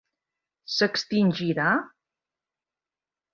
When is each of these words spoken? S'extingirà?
S'extingirà? 0.75 1.69